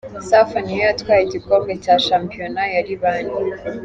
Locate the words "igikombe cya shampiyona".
1.23-2.61